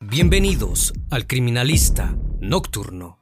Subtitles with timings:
[0.00, 3.17] Bienvenidos al Criminalista Nocturno.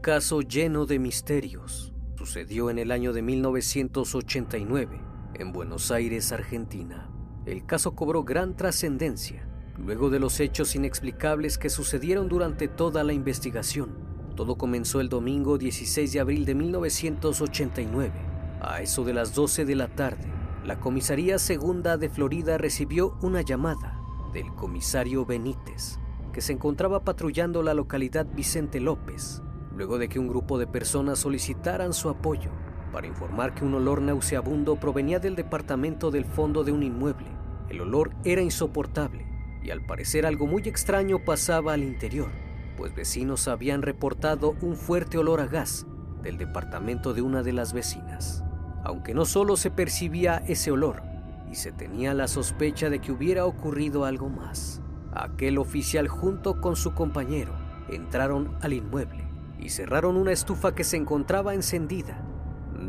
[0.00, 5.00] Caso lleno de misterios sucedió en el año de 1989
[5.34, 7.10] en Buenos Aires, Argentina.
[7.46, 13.12] El caso cobró gran trascendencia luego de los hechos inexplicables que sucedieron durante toda la
[13.12, 13.90] investigación.
[14.36, 18.12] Todo comenzó el domingo 16 de abril de 1989.
[18.60, 20.26] A eso de las 12 de la tarde,
[20.64, 24.00] la Comisaría Segunda de Florida recibió una llamada
[24.32, 25.98] del comisario Benítez,
[26.32, 29.42] que se encontraba patrullando la localidad Vicente López,
[29.78, 32.50] luego de que un grupo de personas solicitaran su apoyo
[32.92, 37.28] para informar que un olor nauseabundo provenía del departamento del fondo de un inmueble.
[37.68, 39.24] El olor era insoportable
[39.62, 42.28] y al parecer algo muy extraño pasaba al interior,
[42.76, 45.86] pues vecinos habían reportado un fuerte olor a gas
[46.22, 48.42] del departamento de una de las vecinas.
[48.82, 51.02] Aunque no solo se percibía ese olor,
[51.52, 54.82] y se tenía la sospecha de que hubiera ocurrido algo más.
[55.12, 57.54] Aquel oficial junto con su compañero
[57.88, 59.27] entraron al inmueble
[59.58, 62.22] y cerraron una estufa que se encontraba encendida,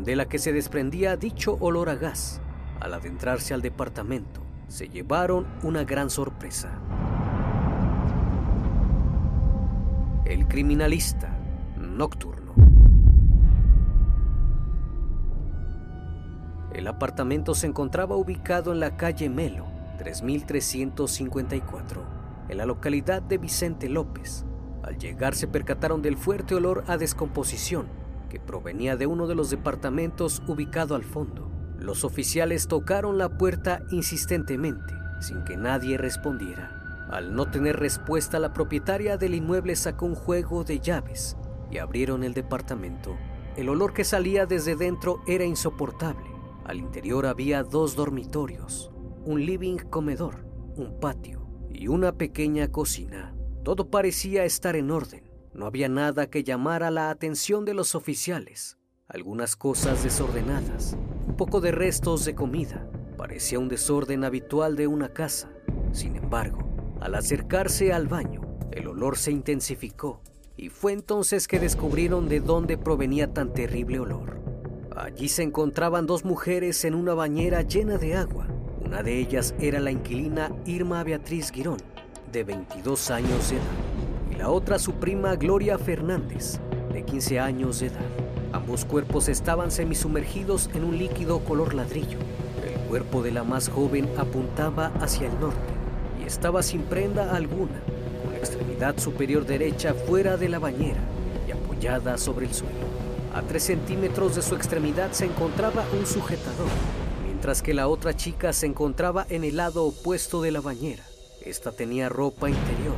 [0.04, 2.40] de la que se desprendía dicho olor a gas.
[2.80, 6.70] Al adentrarse al departamento, se llevaron una gran sorpresa.
[10.24, 11.36] El criminalista
[11.76, 12.54] nocturno.
[16.72, 19.66] El apartamento se encontraba ubicado en la calle Melo,
[19.98, 22.02] 3354,
[22.48, 24.46] en la localidad de Vicente López,
[24.90, 27.86] al llegar se percataron del fuerte olor a descomposición
[28.28, 31.48] que provenía de uno de los departamentos ubicado al fondo.
[31.78, 37.08] Los oficiales tocaron la puerta insistentemente, sin que nadie respondiera.
[37.08, 41.36] Al no tener respuesta, la propietaria del inmueble sacó un juego de llaves
[41.70, 43.16] y abrieron el departamento.
[43.56, 46.30] El olor que salía desde dentro era insoportable.
[46.64, 48.90] Al interior había dos dormitorios,
[49.24, 50.44] un living comedor,
[50.76, 53.36] un patio y una pequeña cocina.
[53.62, 55.22] Todo parecía estar en orden.
[55.52, 58.78] No había nada que llamara la atención de los oficiales.
[59.06, 62.88] Algunas cosas desordenadas, un poco de restos de comida.
[63.18, 65.50] Parecía un desorden habitual de una casa.
[65.92, 66.60] Sin embargo,
[67.00, 68.40] al acercarse al baño,
[68.70, 70.22] el olor se intensificó
[70.56, 74.40] y fue entonces que descubrieron de dónde provenía tan terrible olor.
[74.96, 78.46] Allí se encontraban dos mujeres en una bañera llena de agua.
[78.82, 81.78] Una de ellas era la inquilina Irma Beatriz Girón,
[82.32, 83.64] de 22 años de edad,
[84.30, 86.60] y la otra su prima Gloria Fernández,
[86.92, 88.06] de 15 años de edad.
[88.52, 92.18] Ambos cuerpos estaban semisumergidos en un líquido color ladrillo.
[92.64, 95.72] El cuerpo de la más joven apuntaba hacia el norte
[96.20, 97.80] y estaba sin prenda alguna,
[98.22, 101.00] con la extremidad superior derecha fuera de la bañera
[101.48, 102.74] y apoyada sobre el suelo.
[103.34, 106.68] A 3 centímetros de su extremidad se encontraba un sujetador,
[107.24, 111.09] mientras que la otra chica se encontraba en el lado opuesto de la bañera.
[111.44, 112.96] Esta tenía ropa interior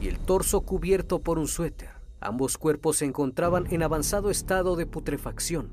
[0.00, 1.90] y el torso cubierto por un suéter.
[2.20, 5.70] Ambos cuerpos se encontraban en avanzado estado de putrefacción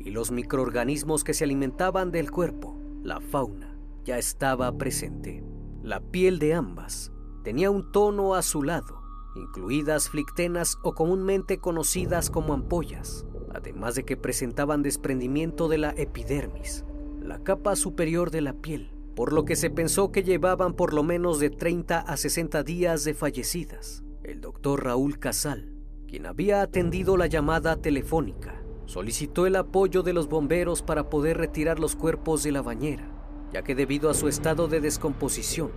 [0.00, 5.44] y los microorganismos que se alimentaban del cuerpo, la fauna, ya estaba presente.
[5.82, 7.12] La piel de ambas
[7.44, 9.00] tenía un tono azulado,
[9.36, 16.84] incluidas flictenas o comúnmente conocidas como ampollas, además de que presentaban desprendimiento de la epidermis,
[17.22, 21.02] la capa superior de la piel, por lo que se pensó que llevaban por lo
[21.02, 24.02] menos de 30 a 60 días de fallecidas.
[24.22, 25.72] El doctor Raúl Casal,
[26.06, 31.78] quien había atendido la llamada telefónica, solicitó el apoyo de los bomberos para poder retirar
[31.78, 33.10] los cuerpos de la bañera,
[33.52, 35.70] ya que debido a su estado de descomposición,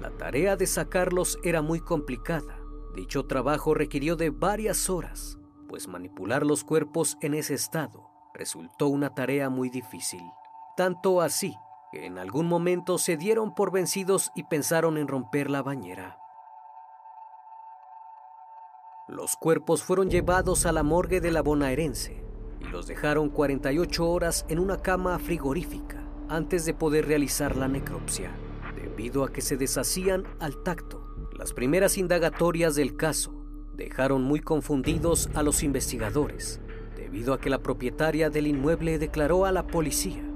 [0.00, 2.58] la tarea de sacarlos era muy complicada.
[2.94, 5.38] Dicho trabajo requirió de varias horas,
[5.68, 10.22] pues manipular los cuerpos en ese estado resultó una tarea muy difícil.
[10.76, 11.54] Tanto así
[11.92, 16.18] en algún momento se dieron por vencidos y pensaron en romper la bañera.
[19.08, 22.24] Los cuerpos fueron llevados a la morgue de la bonaerense
[22.60, 28.30] y los dejaron 48 horas en una cama frigorífica antes de poder realizar la necropsia,
[28.76, 31.04] debido a que se deshacían al tacto.
[31.36, 33.34] Las primeras indagatorias del caso
[33.74, 36.60] dejaron muy confundidos a los investigadores,
[36.94, 40.29] debido a que la propietaria del inmueble declaró a la policía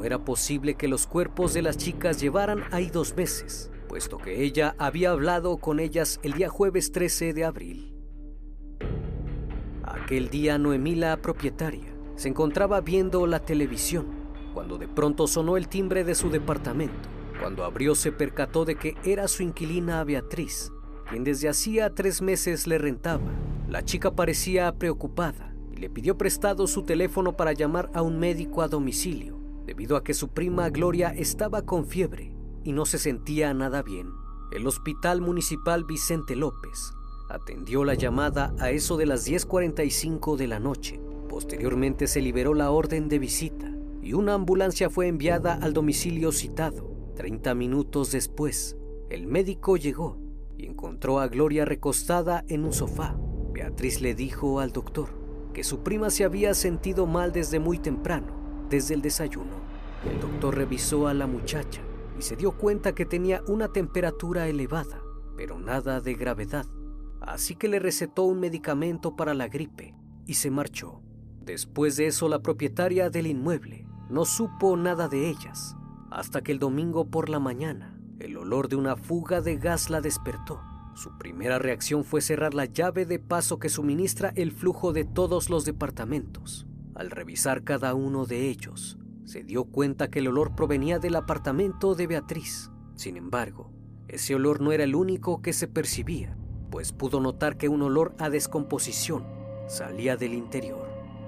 [0.00, 4.42] no era posible que los cuerpos de las chicas llevaran ahí dos meses, puesto que
[4.42, 7.94] ella había hablado con ellas el día jueves 13 de abril.
[9.82, 14.06] Aquel día Noemí, la propietaria, se encontraba viendo la televisión
[14.54, 17.10] cuando de pronto sonó el timbre de su departamento.
[17.38, 20.72] Cuando abrió se percató de que era su inquilina Beatriz,
[21.10, 23.30] quien desde hacía tres meses le rentaba.
[23.68, 28.62] La chica parecía preocupada y le pidió prestado su teléfono para llamar a un médico
[28.62, 29.39] a domicilio,
[29.70, 32.34] debido a que su prima Gloria estaba con fiebre
[32.64, 34.10] y no se sentía nada bien.
[34.50, 36.92] El Hospital Municipal Vicente López
[37.28, 41.00] atendió la llamada a eso de las 10.45 de la noche.
[41.28, 43.72] Posteriormente se liberó la orden de visita
[44.02, 46.90] y una ambulancia fue enviada al domicilio citado.
[47.14, 48.76] Treinta minutos después,
[49.08, 50.18] el médico llegó
[50.58, 53.16] y encontró a Gloria recostada en un sofá.
[53.52, 55.10] Beatriz le dijo al doctor
[55.54, 58.39] que su prima se había sentido mal desde muy temprano,
[58.70, 59.56] desde el desayuno.
[60.10, 61.82] El doctor revisó a la muchacha
[62.18, 65.02] y se dio cuenta que tenía una temperatura elevada,
[65.36, 66.66] pero nada de gravedad
[67.20, 69.94] así que le recetó un medicamento para la gripe
[70.26, 71.02] y se marchó.
[71.40, 75.76] Después de eso, la propietaria del inmueble no supo nada de ellas,
[76.10, 80.00] hasta que el domingo por la mañana, el olor de una fuga de gas la
[80.00, 80.60] despertó.
[80.94, 85.48] Su primera reacción fue cerrar la llave de paso que suministra el flujo de todos
[85.48, 86.66] los departamentos.
[87.00, 91.94] Al revisar cada uno de ellos, se dio cuenta que el olor provenía del apartamento
[91.94, 92.70] de Beatriz.
[92.94, 93.72] Sin embargo,
[94.06, 96.36] ese olor no era el único que se percibía
[96.70, 99.24] pues pudo notar que un olor a descomposición
[99.66, 100.86] salía del interior.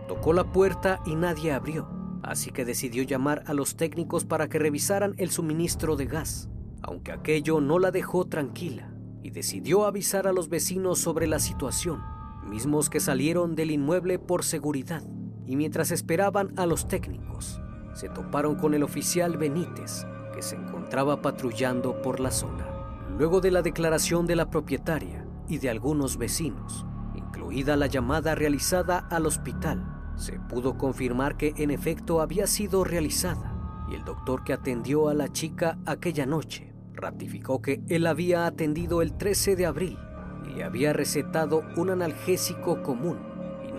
[0.09, 1.89] Tocó la puerta y nadie abrió,
[2.23, 6.51] así que decidió llamar a los técnicos para que revisaran el suministro de gas,
[6.83, 8.93] aunque aquello no la dejó tranquila,
[9.23, 12.03] y decidió avisar a los vecinos sobre la situación,
[12.47, 15.03] mismos que salieron del inmueble por seguridad,
[15.47, 17.61] y mientras esperaban a los técnicos,
[17.95, 22.67] se toparon con el oficial Benítez, que se encontraba patrullando por la zona.
[23.19, 28.99] Luego de la declaración de la propietaria, y de algunos vecinos, incluida la llamada realizada
[29.11, 29.85] al hospital.
[30.17, 33.53] Se pudo confirmar que en efecto había sido realizada
[33.91, 39.03] y el doctor que atendió a la chica aquella noche ratificó que él había atendido
[39.03, 39.99] el 13 de abril
[40.47, 43.19] y le había recetado un analgésico común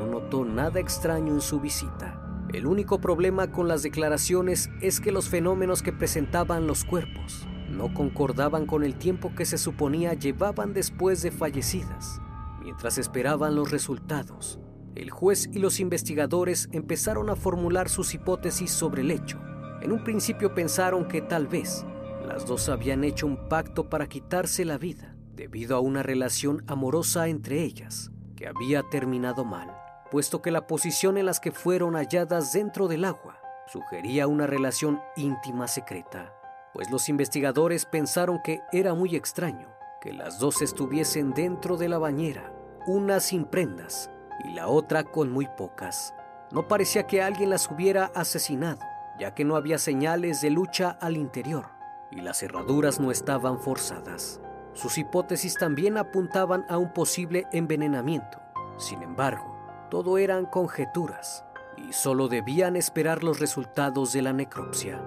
[0.06, 2.20] no notó nada extraño en su visita.
[2.54, 7.94] El único problema con las declaraciones es que los fenómenos que presentaban los cuerpos no
[7.94, 12.22] concordaban con el tiempo que se suponía llevaban después de fallecidas.
[12.62, 14.60] Mientras esperaban los resultados,
[14.96, 19.42] el juez y los investigadores empezaron a formular sus hipótesis sobre el hecho.
[19.82, 21.86] En un principio pensaron que tal vez
[22.28, 27.28] las dos habían hecho un pacto para quitarse la vida debido a una relación amorosa
[27.28, 29.76] entre ellas que había terminado mal,
[30.14, 35.02] puesto que la posición en las que fueron halladas dentro del agua sugería una relación
[35.18, 36.32] íntima secreta
[36.74, 39.70] pues los investigadores pensaron que era muy extraño
[40.02, 42.52] que las dos estuviesen dentro de la bañera,
[42.86, 44.10] una sin prendas
[44.44, 46.14] y la otra con muy pocas.
[46.52, 48.82] No parecía que alguien las hubiera asesinado,
[49.18, 51.68] ya que no había señales de lucha al interior
[52.12, 54.42] y las cerraduras no estaban forzadas.
[54.74, 58.42] Sus hipótesis también apuntaban a un posible envenenamiento.
[58.78, 59.53] Sin embargo,
[59.94, 61.46] todo eran conjeturas
[61.78, 65.00] y solo debían esperar los resultados de la necropsia.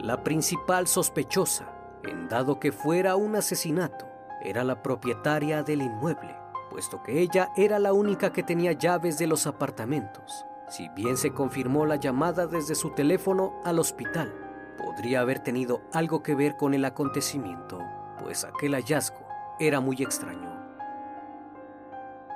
[0.00, 1.72] La principal sospechosa,
[2.02, 4.04] en dado que fuera un asesinato,
[4.42, 6.34] era la propietaria del inmueble,
[6.72, 10.44] puesto que ella era la única que tenía llaves de los apartamentos.
[10.68, 14.34] Si bien se confirmó la llamada desde su teléfono al hospital,
[14.76, 17.78] podría haber tenido algo que ver con el acontecimiento,
[18.18, 19.24] pues aquel hallazgo
[19.60, 20.51] era muy extraño.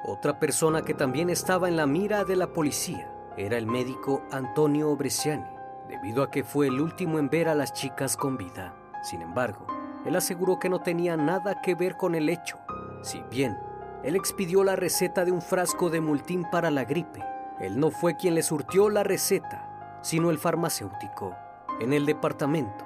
[0.09, 4.95] Otra persona que también estaba en la mira de la policía era el médico Antonio
[4.95, 5.51] Bresciani,
[5.89, 8.73] debido a que fue el último en ver a las chicas con vida.
[9.03, 9.67] Sin embargo,
[10.05, 12.57] él aseguró que no tenía nada que ver con el hecho,
[13.03, 13.59] si bien
[14.05, 17.25] él expidió la receta de un frasco de multín para la gripe.
[17.59, 21.35] Él no fue quien le surtió la receta, sino el farmacéutico.
[21.81, 22.85] En el departamento,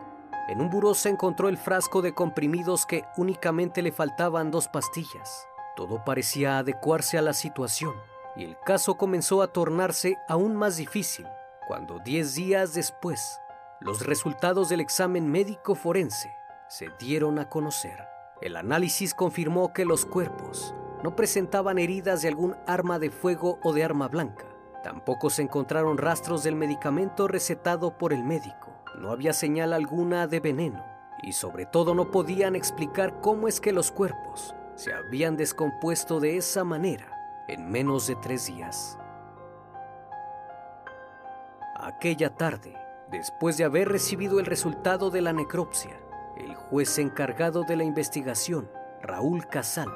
[0.48, 5.50] en un buró se encontró el frasco de comprimidos que únicamente le faltaban dos pastillas.
[5.80, 7.94] Todo parecía adecuarse a la situación
[8.37, 11.26] y el caso comenzó a tornarse aún más difícil
[11.66, 13.40] cuando diez días después
[13.80, 16.30] los resultados del examen médico forense
[16.68, 17.99] se dieron a conocer.
[18.42, 23.72] El análisis confirmó que los cuerpos no presentaban heridas de algún arma de fuego o
[23.72, 24.44] de arma blanca.
[24.84, 28.84] Tampoco se encontraron rastros del medicamento recetado por el médico.
[28.99, 30.84] No había señal alguna de veneno
[31.22, 36.38] y sobre todo no podían explicar cómo es que los cuerpos se habían descompuesto de
[36.38, 38.99] esa manera en menos de tres días.
[41.76, 42.75] Aquella tarde,
[43.10, 46.00] después de haber recibido el resultado de la necropsia,
[46.38, 48.70] el juez encargado de la investigación,
[49.02, 49.90] Raúl Casal,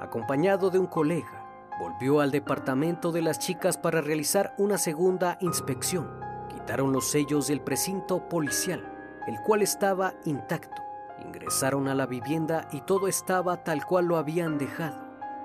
[0.00, 1.44] acompañado de un colega,
[1.78, 6.18] volvió al departamento de las chicas para realizar una segunda inspección.
[6.48, 10.89] Quitaron los sellos del precinto policial, el cual estaba intacto.
[11.24, 14.96] Ingresaron a la vivienda y todo estaba tal cual lo habían dejado.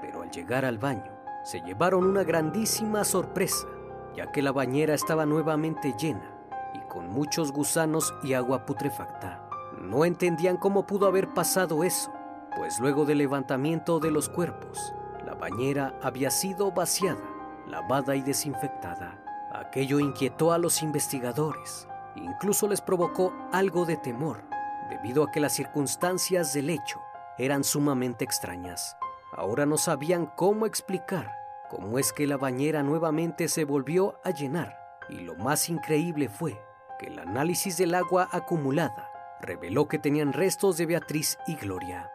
[0.01, 1.12] Pero al llegar al baño,
[1.44, 3.67] se llevaron una grandísima sorpresa,
[4.15, 6.32] ya que la bañera estaba nuevamente llena
[6.74, 9.48] y con muchos gusanos y agua putrefacta.
[9.79, 12.12] No entendían cómo pudo haber pasado eso,
[12.55, 14.94] pues luego del levantamiento de los cuerpos,
[15.25, 17.22] la bañera había sido vaciada,
[17.67, 19.20] lavada y desinfectada.
[19.51, 24.44] Aquello inquietó a los investigadores, incluso les provocó algo de temor,
[24.89, 27.01] debido a que las circunstancias del hecho
[27.37, 28.97] eran sumamente extrañas.
[29.33, 31.31] Ahora no sabían cómo explicar
[31.69, 36.61] cómo es que la bañera nuevamente se volvió a llenar, y lo más increíble fue
[36.99, 39.11] que el análisis del agua acumulada
[39.41, 42.11] reveló que tenían restos de Beatriz y Gloria.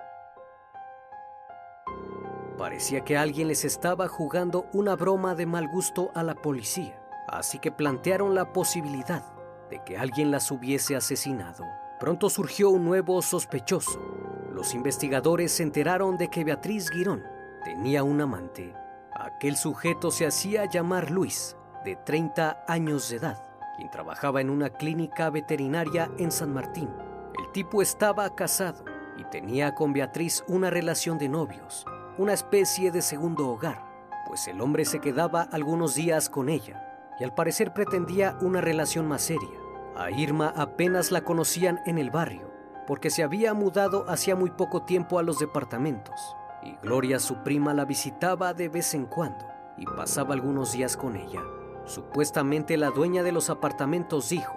[2.57, 7.59] Parecía que alguien les estaba jugando una broma de mal gusto a la policía, así
[7.59, 9.25] que plantearon la posibilidad
[9.71, 11.65] de que alguien las hubiese asesinado.
[12.01, 14.01] Pronto surgió un nuevo sospechoso.
[14.55, 17.23] Los investigadores se enteraron de que Beatriz Girón
[17.63, 18.75] tenía un amante.
[19.13, 23.43] Aquel sujeto se hacía llamar Luis, de 30 años de edad,
[23.77, 26.89] quien trabajaba en una clínica veterinaria en San Martín.
[27.39, 28.83] El tipo estaba casado
[29.19, 31.85] y tenía con Beatriz una relación de novios,
[32.17, 33.85] una especie de segundo hogar,
[34.27, 36.83] pues el hombre se quedaba algunos días con ella
[37.21, 39.60] y al parecer pretendía una relación más seria.
[39.97, 42.51] A Irma apenas la conocían en el barrio,
[42.87, 47.75] porque se había mudado hacía muy poco tiempo a los departamentos, y Gloria, su prima,
[47.75, 51.43] la visitaba de vez en cuando y pasaba algunos días con ella.
[51.85, 54.55] Supuestamente la dueña de los apartamentos dijo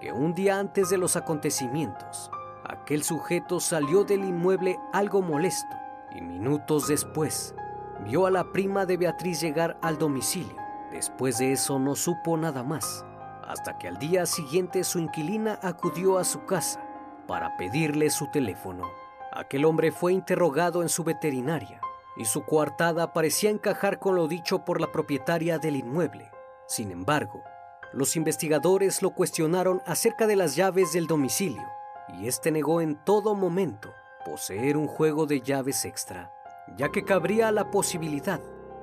[0.00, 2.30] que un día antes de los acontecimientos,
[2.64, 5.74] aquel sujeto salió del inmueble algo molesto
[6.14, 7.54] y minutos después
[8.04, 10.56] vio a la prima de Beatriz llegar al domicilio.
[10.90, 13.04] Después de eso no supo nada más,
[13.46, 16.80] hasta que al día siguiente su inquilina acudió a su casa
[17.26, 18.90] para pedirle su teléfono.
[19.32, 21.80] Aquel hombre fue interrogado en su veterinaria
[22.16, 26.30] y su coartada parecía encajar con lo dicho por la propietaria del inmueble.
[26.66, 27.42] Sin embargo,
[27.92, 31.64] los investigadores lo cuestionaron acerca de las llaves del domicilio
[32.08, 33.92] y este negó en todo momento
[34.24, 36.32] poseer un juego de llaves extra,
[36.76, 38.40] ya que cabría la posibilidad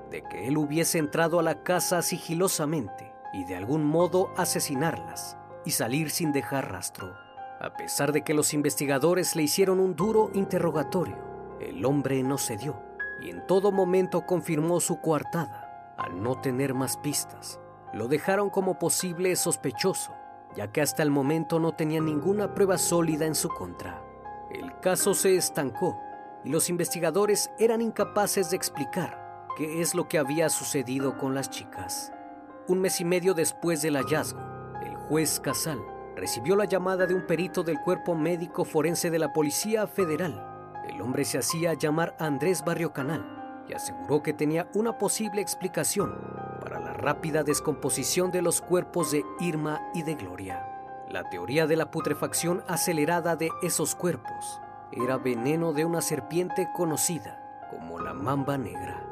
[0.10, 5.71] de que él hubiese entrado a la casa sigilosamente y de algún modo asesinarlas y
[5.71, 7.13] salir sin dejar rastro.
[7.59, 11.17] A pesar de que los investigadores le hicieron un duro interrogatorio,
[11.59, 12.81] el hombre no cedió
[13.21, 17.59] y en todo momento confirmó su coartada al no tener más pistas
[17.93, 20.13] lo dejaron como posible sospechoso,
[20.55, 24.03] ya que hasta el momento no tenía ninguna prueba sólida en su contra.
[24.51, 26.01] El caso se estancó
[26.43, 31.51] y los investigadores eran incapaces de explicar qué es lo que había sucedido con las
[31.51, 32.12] chicas.
[32.65, 34.39] Un mes y medio después del hallazgo,
[34.82, 35.82] el juez Casal
[36.15, 40.82] recibió la llamada de un perito del cuerpo médico forense de la Policía Federal.
[40.88, 46.15] El hombre se hacía llamar Andrés Barrio Canal y aseguró que tenía una posible explicación
[46.62, 50.65] para la rápida descomposición de los cuerpos de Irma y de Gloria.
[51.10, 54.62] La teoría de la putrefacción acelerada de esos cuerpos
[54.93, 59.02] era veneno de una serpiente conocida como la mamba negra.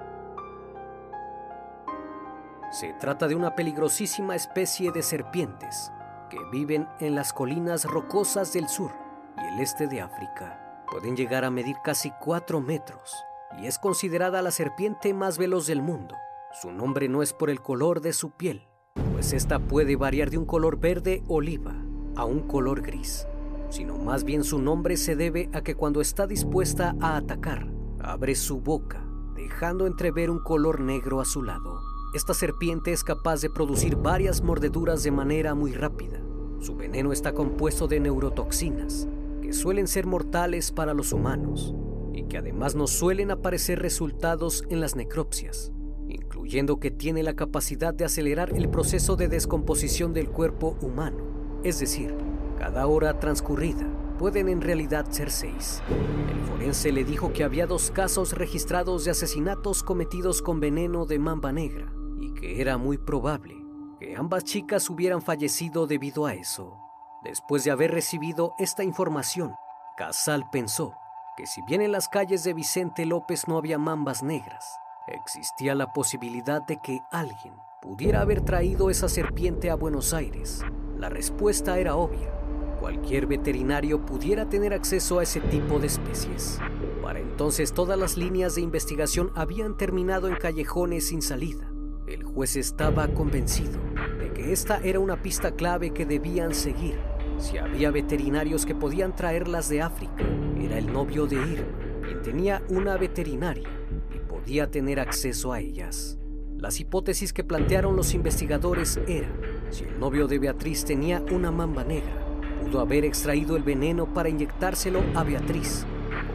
[2.71, 5.91] Se trata de una peligrosísima especie de serpientes
[6.29, 8.91] que viven en las colinas rocosas del sur
[9.37, 10.85] y el este de África.
[10.89, 13.13] Pueden llegar a medir casi 4 metros
[13.61, 16.15] y es considerada la serpiente más veloz del mundo.
[16.61, 18.65] Su nombre no es por el color de su piel,
[19.11, 21.75] pues esta puede variar de un color verde oliva
[22.15, 23.27] a un color gris,
[23.69, 27.67] sino más bien su nombre se debe a que cuando está dispuesta a atacar,
[28.01, 31.90] abre su boca dejando entrever un color negro azulado.
[32.13, 36.20] Esta serpiente es capaz de producir varias mordeduras de manera muy rápida.
[36.60, 39.08] Su veneno está compuesto de neurotoxinas,
[39.41, 41.74] que suelen ser mortales para los humanos
[42.13, 45.72] y que además no suelen aparecer resultados en las necropsias,
[46.10, 51.62] incluyendo que tiene la capacidad de acelerar el proceso de descomposición del cuerpo humano.
[51.63, 52.13] Es decir,
[52.60, 53.88] cada hora transcurrida
[54.20, 55.82] pueden en realidad ser seis.
[56.30, 61.18] El forense le dijo que había dos casos registrados de asesinatos cometidos con veneno de
[61.18, 62.00] mamba negra
[62.41, 63.55] que era muy probable
[64.00, 66.79] que ambas chicas hubieran fallecido debido a eso.
[67.24, 69.53] Después de haber recibido esta información,
[69.95, 70.95] Casal pensó
[71.38, 74.75] que si bien en las calles de Vicente López no había mambas negras,
[75.07, 80.65] existía la posibilidad de que alguien pudiera haber traído esa serpiente a Buenos Aires.
[80.98, 82.33] La respuesta era obvia.
[82.79, 86.60] Cualquier veterinario pudiera tener acceso a ese tipo de especies.
[87.03, 91.70] Para entonces todas las líneas de investigación habían terminado en callejones sin salida.
[92.12, 93.80] El juez estaba convencido
[94.20, 97.00] de que esta era una pista clave que debían seguir.
[97.38, 100.25] Si había veterinarios que podían traerlas de África,
[100.60, 103.70] era el novio de Irma, quien tenía una veterinaria
[104.13, 106.20] y podía tener acceso a ellas.
[106.58, 109.32] Las hipótesis que plantearon los investigadores eran,
[109.70, 112.27] si el novio de Beatriz tenía una mamba negra,
[112.62, 115.86] pudo haber extraído el veneno para inyectárselo a Beatriz,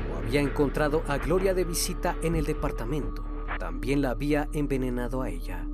[0.09, 3.26] como había encontrado a Gloria de visita en el departamento,
[3.59, 5.67] también la había envenenado a ella.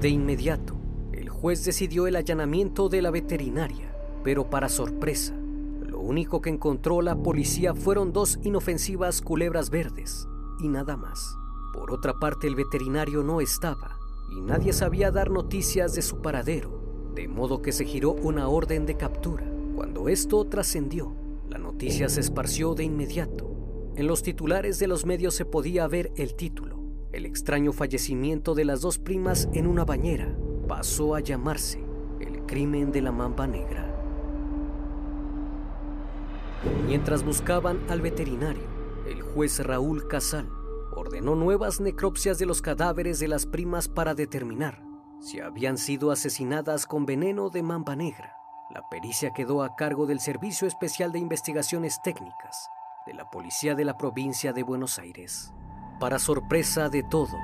[0.00, 0.76] De inmediato,
[1.12, 3.94] el juez decidió el allanamiento de la veterinaria,
[4.24, 5.34] pero para sorpresa,
[5.86, 10.26] lo único que encontró la policía fueron dos inofensivas culebras verdes
[10.60, 11.36] y nada más.
[11.72, 13.96] Por otra parte, el veterinario no estaba
[14.30, 18.86] y nadie sabía dar noticias de su paradero, de modo que se giró una orden
[18.86, 19.44] de captura.
[19.74, 21.14] Cuando esto trascendió,
[21.48, 23.50] la noticia se esparció de inmediato.
[23.96, 26.79] En los titulares de los medios se podía ver el título.
[27.20, 30.34] El extraño fallecimiento de las dos primas en una bañera
[30.66, 31.84] pasó a llamarse
[32.18, 33.94] El crimen de la mamba negra.
[36.86, 38.62] Mientras buscaban al veterinario,
[39.06, 40.48] el juez Raúl Casal
[40.96, 44.82] ordenó nuevas necropsias de los cadáveres de las primas para determinar
[45.20, 48.34] si habían sido asesinadas con veneno de mamba negra.
[48.70, 52.70] La pericia quedó a cargo del Servicio Especial de Investigaciones Técnicas
[53.06, 55.52] de la Policía de la Provincia de Buenos Aires.
[56.00, 57.34] Para sorpresa de todos,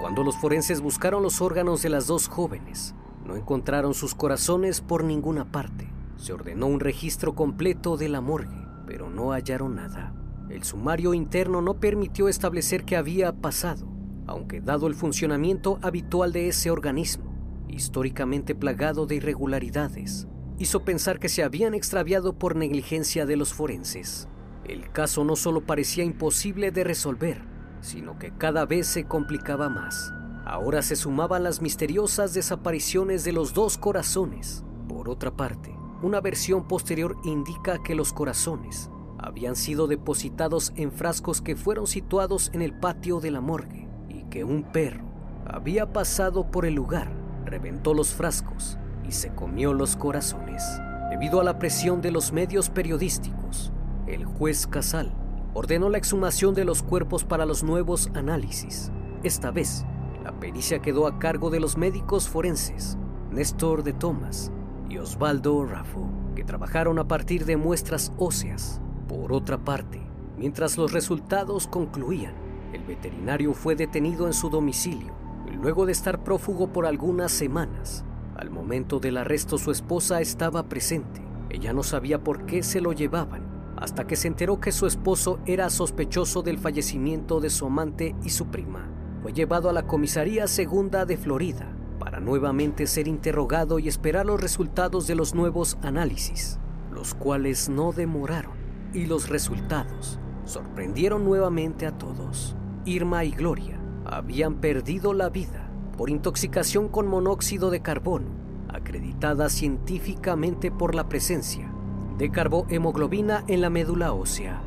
[0.00, 5.02] cuando los forenses buscaron los órganos de las dos jóvenes, no encontraron sus corazones por
[5.02, 5.88] ninguna parte.
[6.18, 10.14] Se ordenó un registro completo de la morgue, pero no hallaron nada.
[10.50, 13.88] El sumario interno no permitió establecer qué había pasado,
[14.26, 17.34] aunque dado el funcionamiento habitual de ese organismo,
[17.66, 20.28] históricamente plagado de irregularidades,
[20.58, 24.28] hizo pensar que se habían extraviado por negligencia de los forenses.
[24.66, 30.12] El caso no solo parecía imposible de resolver, sino que cada vez se complicaba más.
[30.44, 34.64] Ahora se sumaban las misteriosas desapariciones de los dos corazones.
[34.88, 41.40] Por otra parte, una versión posterior indica que los corazones habían sido depositados en frascos
[41.42, 45.04] que fueron situados en el patio de la morgue y que un perro
[45.46, 47.10] había pasado por el lugar,
[47.44, 50.62] reventó los frascos y se comió los corazones.
[51.10, 53.72] Debido a la presión de los medios periodísticos,
[54.06, 55.12] el juez Casal
[55.56, 58.92] ordenó la exhumación de los cuerpos para los nuevos análisis.
[59.22, 59.86] Esta vez,
[60.22, 62.98] la pericia quedó a cargo de los médicos forenses,
[63.30, 64.52] Néstor de Tomás
[64.90, 68.82] y Osvaldo Raffo, que trabajaron a partir de muestras óseas.
[69.08, 70.00] Por otra parte,
[70.36, 72.34] mientras los resultados concluían,
[72.74, 75.16] el veterinario fue detenido en su domicilio
[75.56, 78.04] luego de estar prófugo por algunas semanas.
[78.36, 81.22] Al momento del arresto su esposa estaba presente.
[81.48, 83.45] Ella no sabía por qué se lo llevaban,
[83.76, 88.30] hasta que se enteró que su esposo era sospechoso del fallecimiento de su amante y
[88.30, 88.88] su prima.
[89.22, 94.40] Fue llevado a la comisaría segunda de Florida para nuevamente ser interrogado y esperar los
[94.40, 96.58] resultados de los nuevos análisis,
[96.92, 98.54] los cuales no demoraron,
[98.92, 102.56] y los resultados sorprendieron nuevamente a todos.
[102.84, 108.28] Irma y Gloria habían perdido la vida por intoxicación con monóxido de carbono,
[108.68, 111.72] acreditada científicamente por la presencia
[112.18, 114.60] de carbohemoglobina en la médula ósea.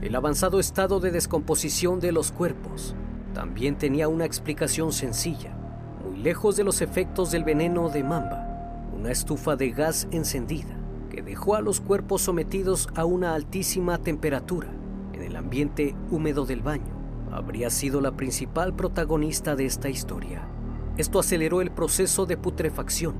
[0.00, 2.94] El avanzado estado de descomposición de los cuerpos
[3.34, 5.56] también tenía una explicación sencilla,
[6.04, 10.76] muy lejos de los efectos del veneno de mamba, una estufa de gas encendida
[11.10, 14.68] que dejó a los cuerpos sometidos a una altísima temperatura
[15.12, 16.98] en el ambiente húmedo del baño
[17.32, 20.48] habría sido la principal protagonista de esta historia.
[20.96, 23.14] Esto aceleró el proceso de putrefacción.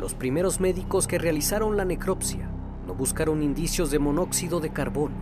[0.00, 2.50] Los primeros médicos que realizaron la necropsia
[2.86, 5.14] no buscaron indicios de monóxido de carbono.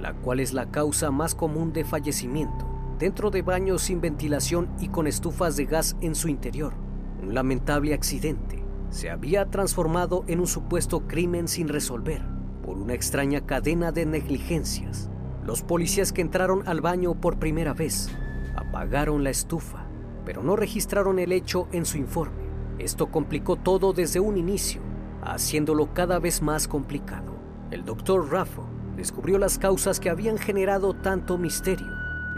[0.00, 2.66] la cual es la causa más común de fallecimiento,
[2.98, 6.74] dentro de baños sin ventilación y con estufas de gas en su interior.
[7.22, 12.22] Un lamentable accidente se había transformado en un supuesto crimen sin resolver
[12.64, 15.08] por una extraña cadena de negligencias.
[15.46, 18.10] Los policías que entraron al baño por primera vez
[18.56, 19.86] apagaron la estufa,
[20.26, 22.43] pero no registraron el hecho en su informe.
[22.78, 24.80] Esto complicó todo desde un inicio,
[25.22, 27.32] haciéndolo cada vez más complicado.
[27.70, 31.86] El doctor Raffo descubrió las causas que habían generado tanto misterio,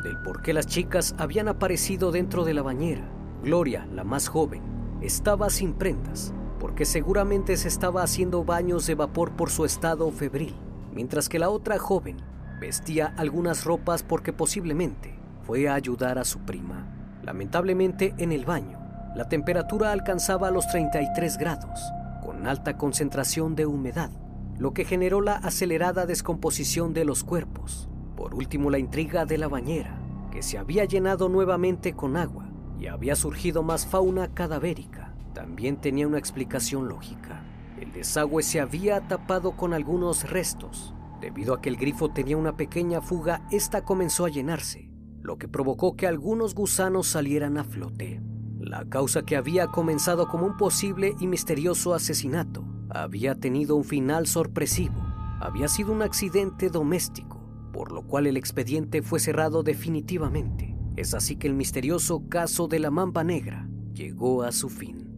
[0.03, 3.09] del por qué las chicas habían aparecido dentro de la bañera.
[3.43, 4.63] Gloria, la más joven,
[5.01, 10.55] estaba sin prendas, porque seguramente se estaba haciendo baños de vapor por su estado febril,
[10.93, 12.17] mientras que la otra joven
[12.61, 16.87] vestía algunas ropas porque posiblemente fue a ayudar a su prima.
[17.23, 18.79] Lamentablemente en el baño,
[19.17, 21.81] la temperatura alcanzaba los 33 grados,
[22.23, 24.11] con alta concentración de humedad,
[24.59, 27.89] lo que generó la acelerada descomposición de los cuerpos.
[28.15, 29.99] Por último, la intriga de la bañera,
[30.31, 36.07] que se había llenado nuevamente con agua y había surgido más fauna cadavérica, también tenía
[36.07, 37.43] una explicación lógica.
[37.81, 40.95] El desagüe se había tapado con algunos restos.
[41.23, 44.91] Debido a que el grifo tenía una pequeña fuga, esta comenzó a llenarse,
[45.23, 48.21] lo que provocó que algunos gusanos salieran a flote.
[48.67, 54.27] La causa que había comenzado como un posible y misterioso asesinato había tenido un final
[54.27, 55.07] sorpresivo.
[55.41, 57.41] Había sido un accidente doméstico,
[57.73, 60.77] por lo cual el expediente fue cerrado definitivamente.
[60.97, 65.13] Es así que el misterioso caso de la mamba negra llegó a su fin.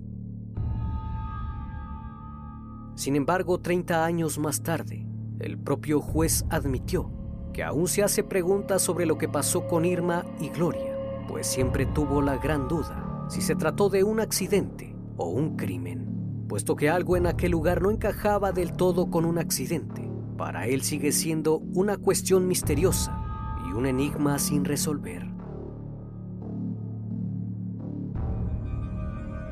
[2.96, 5.06] Sin embargo, 30 años más tarde,
[5.40, 7.10] el propio juez admitió
[7.54, 11.86] que aún se hace preguntas sobre lo que pasó con Irma y Gloria, pues siempre
[11.86, 16.90] tuvo la gran duda si se trató de un accidente o un crimen, puesto que
[16.90, 20.08] algo en aquel lugar no encajaba del todo con un accidente.
[20.36, 25.26] Para él sigue siendo una cuestión misteriosa y un enigma sin resolver.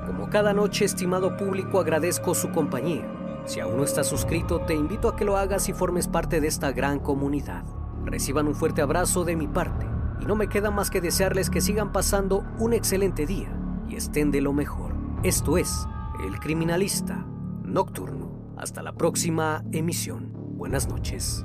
[0.07, 5.09] Como cada noche, estimado público, agradezco su compañía si aún no estás suscrito, te invito
[5.09, 7.65] a que lo hagas y formes parte de esta gran comunidad.
[8.05, 9.87] Reciban un fuerte abrazo de mi parte
[10.21, 13.49] y no me queda más que desearles que sigan pasando un excelente día
[13.89, 14.95] y estén de lo mejor.
[15.23, 15.87] Esto es
[16.25, 17.27] El Criminalista
[17.65, 18.31] Nocturno.
[18.57, 20.33] Hasta la próxima emisión.
[20.57, 21.45] Buenas noches.